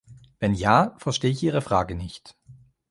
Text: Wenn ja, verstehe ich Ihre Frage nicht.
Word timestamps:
Wenn 0.39 0.55
ja, 0.55 0.95
verstehe 0.97 1.29
ich 1.29 1.43
Ihre 1.43 1.61
Frage 1.61 1.93
nicht. 1.93 2.35